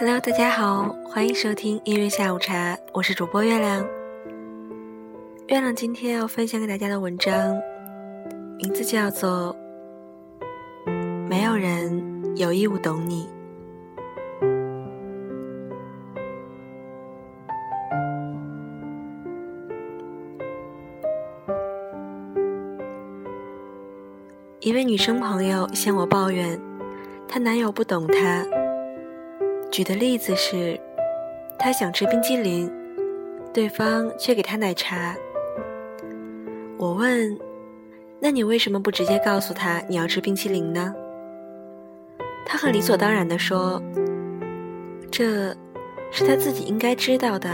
[0.00, 3.86] Hello，大家好，欢迎收听音乐下午茶，我是主播月亮。
[5.48, 7.54] 月亮今天要分享给大家的文章，
[8.56, 9.54] 名字叫做
[11.28, 13.28] 《没有人有义务懂你》。
[24.60, 26.58] 一位女生朋友向我抱怨，
[27.28, 28.46] 她男友不懂她。
[29.70, 30.78] 举的例子是，
[31.56, 32.70] 他想吃冰激凌，
[33.54, 35.14] 对方却给他奶茶。
[36.76, 37.38] 我问
[38.18, 40.92] ：“那你为什么不直接告诉他你要吃冰淇淋呢？”
[42.44, 43.80] 他很理所当然地说
[45.08, 45.54] ：“这
[46.10, 47.48] 是他自己应该知道的。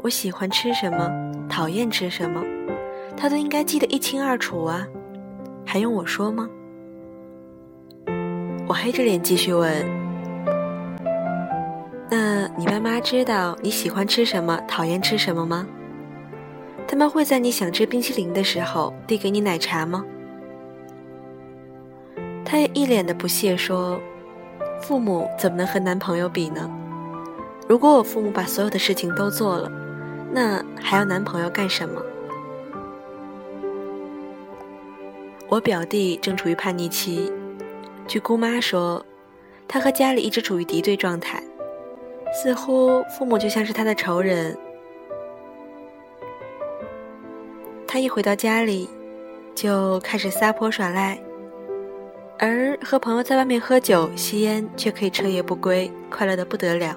[0.00, 1.10] 我喜欢吃什么，
[1.48, 2.40] 讨厌吃什么，
[3.16, 4.86] 他都应该记得一清二楚啊。”
[5.66, 6.48] 还用我说吗？
[8.68, 9.72] 我黑着脸继续问
[12.16, 15.66] ：“那你爸妈知道你喜欢吃什么，讨厌吃什么吗？
[16.86, 20.04] 他们会在你想吃冰淇淋的时候递给你奶茶吗？”
[22.46, 24.00] 他也一脸的不屑说
[24.80, 26.70] ：“父母怎么能和男朋友比呢？
[27.66, 29.68] 如果我父母把所有的事情都做了，
[30.30, 32.00] 那还要男朋友干什么？”
[35.50, 37.32] 我表弟正处于叛逆期，
[38.06, 39.04] 据姑妈说，
[39.66, 41.42] 他和家里一直处于敌对状态，
[42.34, 44.56] 似乎父母就像是他的仇人。
[47.86, 48.90] 他一回到家里，
[49.54, 51.16] 就开始撒泼耍赖，
[52.38, 56.96] 而和朋友在外面喝酒吸烟却可以彻夜不归，快乐的不得了。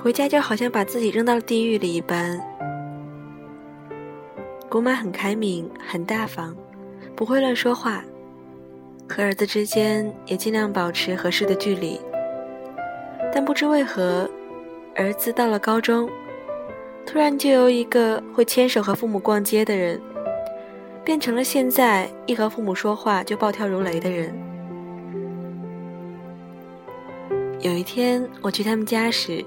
[0.00, 2.40] 回家就好像把自己扔到了地狱里一般。
[4.68, 6.56] 姑妈很开明，很大方。
[7.16, 8.04] 不会乱说话，
[9.08, 11.98] 和儿子之间也尽量保持合适的距离。
[13.32, 14.28] 但不知为何，
[14.94, 16.08] 儿子到了高中，
[17.04, 20.00] 突然就由一个会牵手和父母逛街的人，
[21.04, 24.34] 变成了现在一和父母说话就暴跳如雷的人。
[27.60, 29.44] 有一天我去他们家时，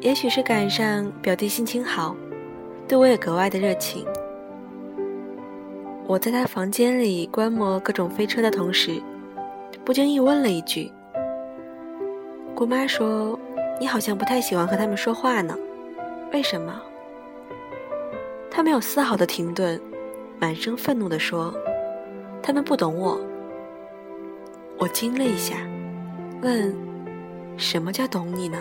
[0.00, 2.16] 也许是赶上表弟心情好，
[2.86, 4.06] 对我也格外的热情。
[6.06, 9.02] 我在他房间里观摩各种飞车的同时，
[9.84, 10.92] 不经意问了一句
[12.54, 13.36] ：“姑妈说，
[13.80, 15.58] 你好像不太喜欢和他们说话呢，
[16.32, 16.80] 为什么？”
[18.48, 19.80] 他没有丝毫的停顿，
[20.38, 21.52] 满声愤怒地说
[22.40, 23.20] ：“他们不懂我。”
[24.78, 25.56] 我惊了一下，
[26.42, 26.72] 问
[27.58, 28.58] ：“什么叫懂你呢？”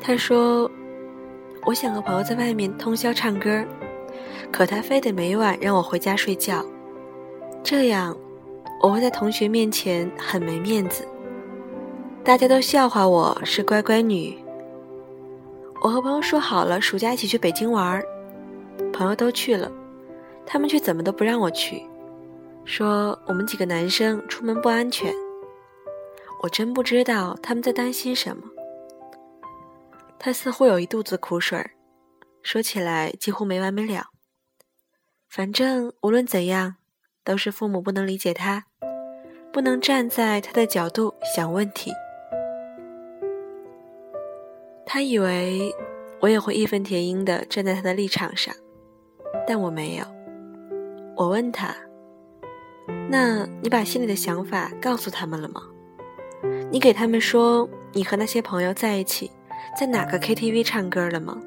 [0.00, 0.70] 他说
[1.66, 3.62] ：“我想和朋友在外面通宵唱歌。”
[4.50, 6.64] 可他非得每晚让我回家睡觉，
[7.62, 8.14] 这样
[8.82, 11.06] 我会在同学面前很没面子，
[12.24, 14.38] 大家都笑话我是乖乖女。
[15.82, 18.00] 我和朋友说好了暑假一起去北京玩，
[18.92, 19.70] 朋友都去了，
[20.46, 21.84] 他们却怎么都不让我去，
[22.64, 25.12] 说我们几个男生出门不安全。
[26.44, 28.44] 我真不知道他们在担心什么。
[30.16, 31.72] 他似乎有一肚子苦水儿，
[32.40, 34.10] 说起来几乎没完没了。
[35.28, 36.76] 反正无论怎样，
[37.24, 38.66] 都是父母不能理解他，
[39.52, 41.90] 不能站在他的角度想问题。
[44.94, 45.74] 他以为
[46.20, 48.54] 我也会义愤填膺地站在他的立场上，
[49.48, 50.04] 但我没有。
[51.16, 51.74] 我问他
[53.08, 55.62] ：“那你把心里的想法告诉他们了吗？
[56.70, 59.30] 你给他们说你和那些朋友在一起，
[59.80, 61.40] 在哪个 KTV 唱歌了吗？”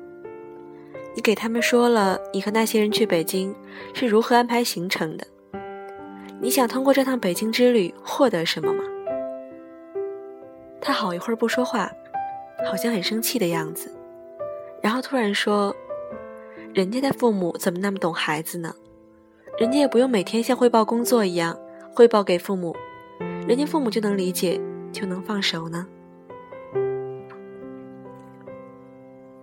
[1.13, 3.55] 你给他们说了你和那些人去北京
[3.93, 5.27] 是如何安排行程的？
[6.41, 8.83] 你想通过这趟北京之旅获得什么吗？
[10.81, 11.91] 他好一会儿不说话，
[12.65, 13.91] 好像很生气的样子，
[14.81, 15.75] 然后突然说
[16.73, 18.73] ：“人家的父母怎么那么懂孩子呢？
[19.59, 21.57] 人家也不用每天像汇报工作一样
[21.93, 22.75] 汇报给父母，
[23.47, 24.59] 人家父母就能理解，
[24.91, 25.87] 就能放手呢？”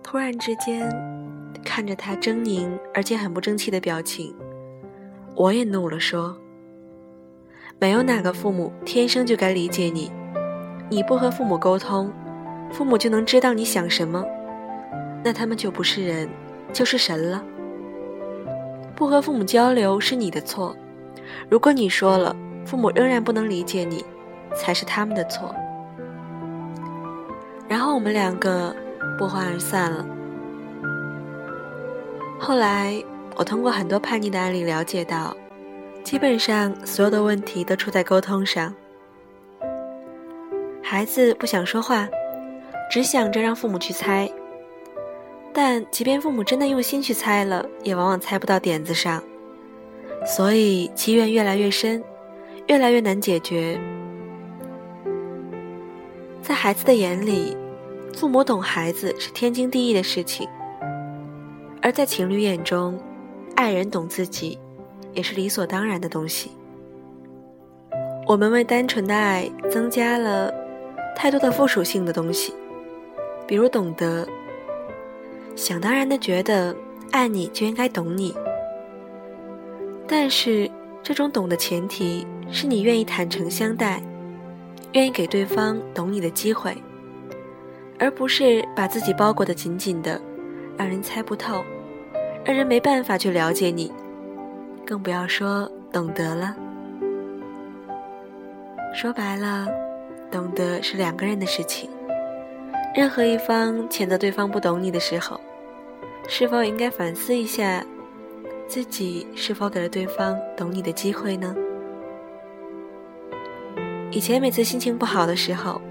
[0.03, 0.89] 突然之间。
[1.65, 4.35] 看着他狰狞而且很不争气的表情，
[5.33, 6.37] 我也怒了，说
[7.79, 10.11] ：“没有哪个父母天生就该理解你，
[10.89, 12.11] 你不和父母沟通，
[12.73, 14.25] 父母就能知道你想什么，
[15.23, 16.27] 那他们就不是人，
[16.73, 17.41] 就是神了。
[18.95, 20.75] 不和父母交流是你的错，
[21.49, 22.35] 如果你说了，
[22.65, 24.03] 父母仍然不能理解你，
[24.55, 25.53] 才是他们的错。”
[27.69, 28.75] 然后我们两个
[29.17, 30.05] 不欢而散了。
[32.39, 33.01] 后来，
[33.35, 35.35] 我通过很多叛逆的案例了解到，
[36.03, 38.73] 基本上所有的问题都出在沟通上。
[40.81, 42.07] 孩子不想说话，
[42.93, 44.29] 只想着让父母去猜。
[45.51, 49.23] 但即便父母真的用心去猜了，也往往猜不到点子上，
[50.27, 52.03] 所以积怨越来越深，
[52.67, 53.81] 越来越难解决。
[56.43, 57.57] 在孩子的眼里，
[58.15, 60.47] 父母懂孩子是天经地义的事情；
[61.81, 62.95] 而在情侣眼中，
[63.55, 64.59] 爱人懂自己
[65.13, 66.51] 也是理所当然的东西。
[68.27, 70.53] 我们为单纯的爱增加了
[71.15, 72.53] 太多的附属性的东西，
[73.47, 74.27] 比如懂得，
[75.55, 76.75] 想当然的觉得
[77.11, 78.35] 爱你就应该懂你。
[80.07, 80.69] 但是
[81.01, 84.01] 这种懂的前提是你愿意坦诚相待。
[84.93, 86.77] 愿意给对方懂你的机会，
[87.97, 90.21] 而不是把自己包裹得紧紧的，
[90.77, 91.63] 让人猜不透，
[92.45, 93.91] 让人没办法去了解你，
[94.85, 96.55] 更不要说懂得了。
[98.93, 99.67] 说白了，
[100.29, 101.89] 懂得是两个人的事情。
[102.93, 105.39] 任何一方谴责对方不懂你的时候，
[106.27, 107.83] 是否应该反思一下，
[108.67, 111.55] 自己是否给了对方懂你的机会呢？
[114.11, 115.81] 以前每次心情不好的时候，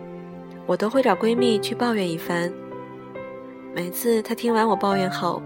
[0.64, 2.52] 我都会找闺蜜去抱怨一番。
[3.74, 5.42] 每次她听完我抱怨后，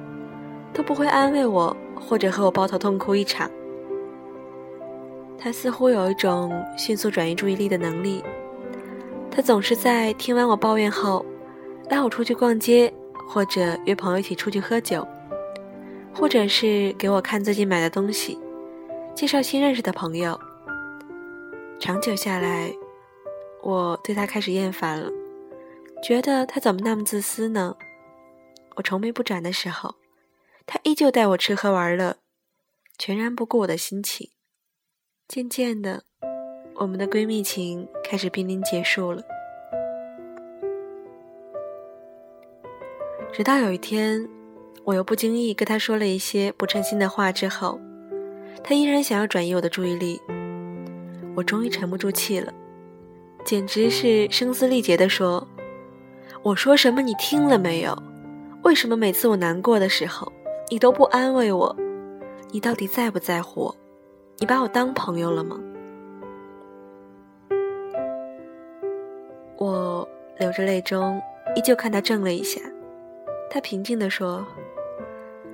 [0.74, 3.50] 都不会安慰我，或者和我抱头痛哭一场。
[5.38, 8.22] 她似乎有一种迅速转移注意力的能力。
[9.30, 11.24] 她总是在听完我抱怨后，
[11.88, 12.92] 拉我出去逛街，
[13.28, 15.06] 或者约朋友一起出去喝酒，
[16.12, 18.38] 或者是给我看最近买的东西，
[19.14, 20.38] 介绍新认识的朋友。
[21.78, 22.72] 长久下来，
[23.62, 25.10] 我对他开始厌烦了，
[26.02, 27.76] 觉得他怎么那么自私呢？
[28.76, 29.94] 我愁眉不展的时候，
[30.66, 32.16] 他依旧带我吃喝玩乐，
[32.98, 34.30] 全然不顾我的心情。
[35.28, 36.04] 渐渐的，
[36.76, 39.22] 我们的闺蜜情开始濒临结束了。
[43.36, 44.26] 直到有一天，
[44.82, 47.78] 我又不经意跟他说了一些不称心的话之后，
[48.64, 50.18] 他依然想要转移我的注意力。
[51.34, 52.50] 我终于沉不住气了，
[53.44, 55.46] 简直是声嘶力竭地说
[56.42, 57.94] ：“我说什么你听了没有？
[58.62, 60.32] 为什么每次我难过的时候，
[60.70, 61.76] 你都不安慰我？
[62.52, 63.76] 你到底在不在乎我？
[64.38, 65.60] 你把我当朋友了吗？”
[69.58, 71.20] 我流着泪中，
[71.54, 72.58] 依旧看他怔了一下。
[73.50, 74.46] 他平静地说：“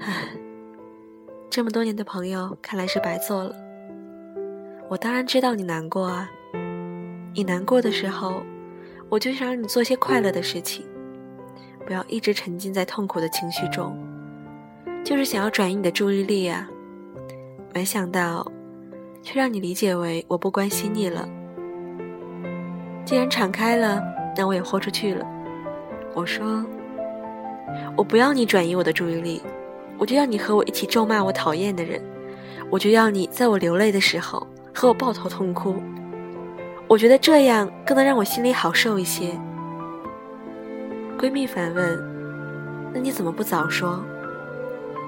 [0.00, 0.29] 唉，
[1.49, 3.55] 这么多年的朋友，看来是白做了。”
[4.89, 6.31] 我当然知道你难过啊！
[7.35, 8.43] 你难过的时候，
[9.09, 10.85] 我就想让你做些快乐的事情，
[11.87, 13.97] 不要一直沉浸在痛苦的情绪中，
[15.05, 16.69] 就是想要转移你的注意力啊！
[17.73, 18.50] 没想到，
[19.23, 21.27] 却让你理解为我不关心你了。
[23.05, 24.03] 既然敞开了，
[24.37, 25.27] 那我也豁出去了。
[26.15, 26.65] 我说，
[27.97, 29.43] 我不要你转移我的注意力，
[29.99, 32.03] 我就要你和我一起咒骂我讨厌的人，
[32.71, 34.47] 我就要你在我流泪的时候。
[34.75, 35.75] 和我抱头痛哭，
[36.89, 39.39] 我觉得这样更能让我心里好受一些。
[41.19, 42.03] 闺蜜反问
[42.91, 44.03] ：“那你怎么不早说？”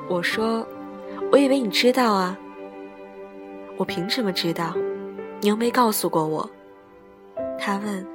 [0.07, 0.67] 我说
[1.33, 2.39] ：“我以为你知道啊。”
[3.79, 4.75] 我凭什么知道？
[5.41, 6.49] 你又没告诉过我。
[7.59, 8.07] 她问。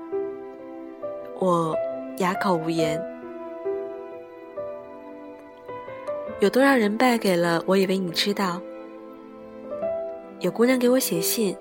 [1.39, 1.75] 我
[2.19, 3.01] 哑口无言。
[6.41, 8.62] 有多少人败给了我以为你知道？
[10.39, 11.53] 有姑娘给我写信，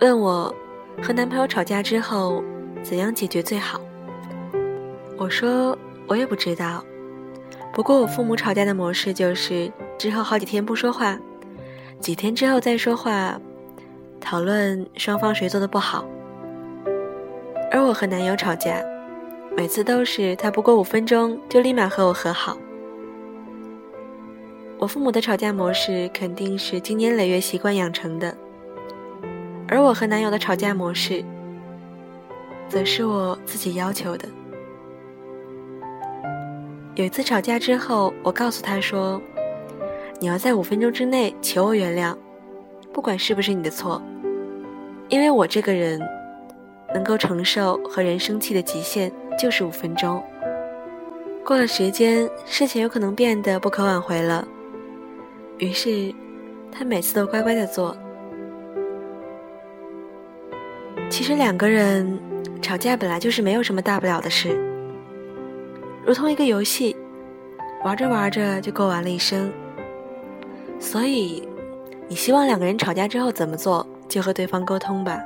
[0.00, 0.52] 问我
[1.00, 2.42] 和男朋友吵架之后
[2.82, 3.80] 怎样解决最好。
[5.16, 5.78] 我说
[6.08, 6.84] 我也不知道，
[7.72, 11.16] 不过我父母吵架的模式就是之后好几天不说话，
[12.00, 13.40] 几天之后再说话，
[14.20, 16.04] 讨论双方谁做的不好。
[17.70, 18.82] 而我和男友吵架，
[19.56, 22.58] 每次都是他不过五分钟就立马和我和好。
[24.82, 28.36] 我父母的吵架模式肯定是经年累月习惯养成的，
[29.68, 31.24] 而我和男友的吵架模式，
[32.68, 34.28] 则是我自己要求的。
[36.96, 39.22] 有一次吵架之后，我告诉他说
[40.18, 42.16] ：“你要在五分钟之内求我原谅，
[42.92, 44.02] 不管是不是你的错，
[45.08, 46.00] 因为我这个人
[46.92, 50.20] 能够承受和人生气的极限就是五分钟。
[51.44, 54.44] 过了时间，事情有可能变得不可挽回了。”
[55.62, 56.12] 于是，
[56.72, 57.96] 他每次都乖乖的做。
[61.08, 62.18] 其实两个人
[62.60, 64.58] 吵架本来就是没有什么大不了的事，
[66.04, 66.96] 如同一个游戏，
[67.84, 69.52] 玩着玩着就过完了一生。
[70.80, 71.46] 所以，
[72.08, 75.22] 你希望两个人吵架之后怎么做，就和对方沟通吧。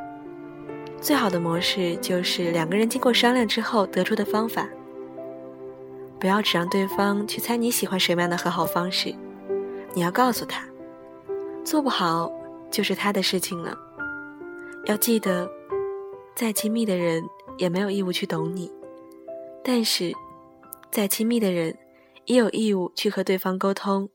[1.00, 4.68] 最好的模式就是两个人经过商量之后得出的方法。
[6.20, 9.14] 不要只让对方去猜你喜欢什么样的和好方式，
[9.96, 10.62] 你要告诉他，
[11.64, 12.30] 做不好
[12.70, 13.74] 就是他的事情了。
[14.84, 15.50] 要记得，
[16.34, 17.24] 再亲密的人
[17.56, 18.70] 也没有义务去懂你，
[19.64, 20.12] 但是，
[20.92, 21.78] 再亲密的人
[22.26, 24.10] 也有义务去和对方沟通，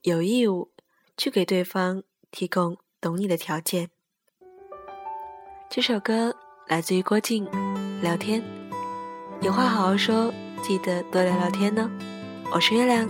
[0.00, 0.70] 有义务
[1.18, 3.90] 去给对方提供懂你的条件。
[5.68, 6.34] 这首歌
[6.68, 7.44] 来自于郭靖，
[8.00, 8.40] 《聊天》，
[9.42, 10.32] 有话好好说。
[10.62, 11.90] 记得多聊聊天呢，
[12.50, 13.06] 我是月亮，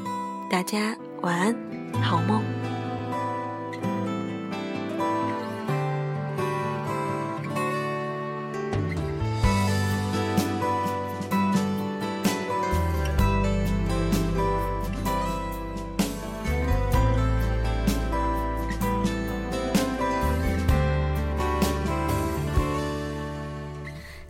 [0.50, 1.56] 大家晚安，
[2.02, 2.42] 好梦。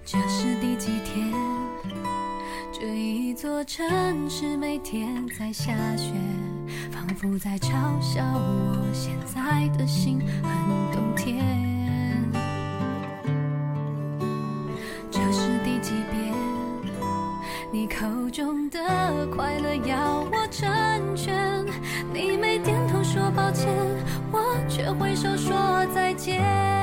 [0.04, 1.32] 这是第几天？
[2.72, 6.12] 这一座城市每天在下雪。
[7.18, 7.70] 仿佛在嘲
[8.00, 11.44] 笑我现在的心很冬天。
[15.10, 16.32] 这是第几遍？
[17.72, 20.68] 你口中的快乐要我成
[21.16, 21.66] 全，
[22.12, 23.68] 你没点头说抱歉，
[24.30, 26.77] 我却挥手说再见。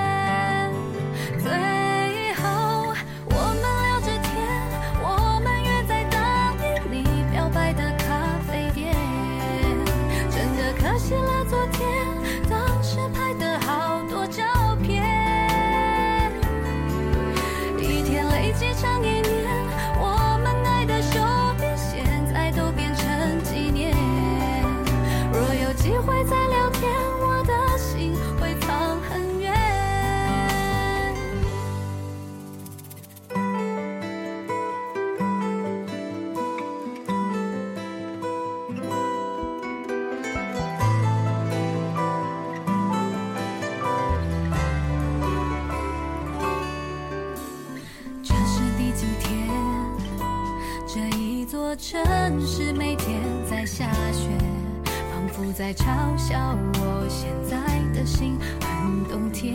[51.87, 52.01] 城
[52.47, 54.27] 市每天在下雪，
[55.11, 55.85] 仿佛在嘲
[56.17, 57.57] 笑我现在
[57.93, 59.53] 的心很冬天。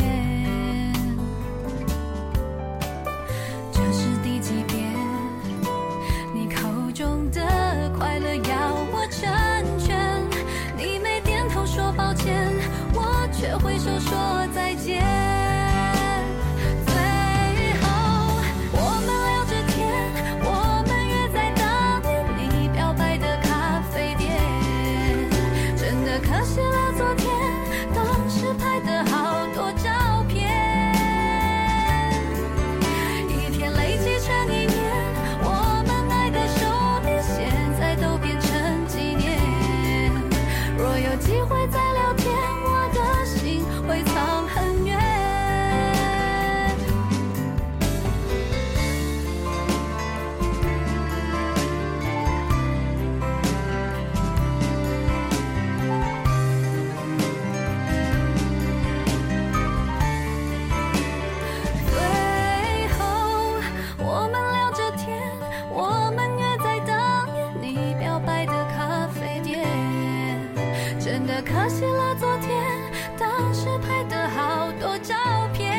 [71.43, 75.15] 可惜了昨天，当时拍的好多照
[75.55, 75.75] 片。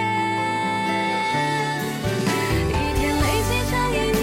[2.68, 4.22] 一天累积成一年，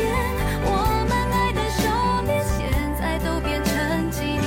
[0.64, 0.68] 我
[1.09, 1.80] 们爱的手
[2.26, 2.59] 链现
[2.99, 4.47] 在都变成纪念。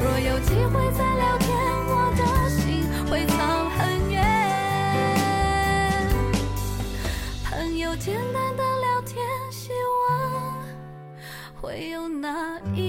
[0.00, 1.46] 若有机会再聊天，
[1.86, 4.16] 我的心会藏很远。
[7.44, 9.70] 朋友简单的聊天，希
[10.10, 10.52] 望
[11.60, 12.87] 会有那一。